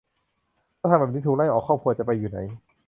[0.79, 2.39] ถ้าทำแบบนี้ ถูกไล่ออก ครอบครัวจะไปอยู่ไหน